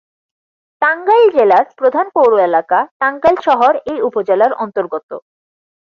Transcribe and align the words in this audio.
টাঙ্গাইল 0.81 1.25
জেলার 1.35 1.65
প্রধান 1.79 2.05
পৌর 2.15 2.31
এলাকা 2.39 2.79
টাঙ্গাইল 3.01 3.37
শহর 3.47 3.73
এই 3.91 3.99
উপজেলার 4.01 4.51
অন্তর্গত। 4.63 5.09